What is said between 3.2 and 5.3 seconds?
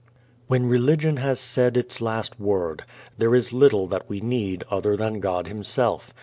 is little that we need other than